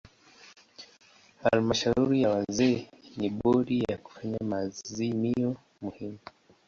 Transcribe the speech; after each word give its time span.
Halmashauri 1.43 2.21
ya 2.21 2.29
wazee 2.29 2.87
ni 3.17 3.29
bodi 3.29 3.79
ya 3.89 3.97
kufanya 3.97 4.37
maazimio 4.49 5.55
muhimu. 5.81 6.17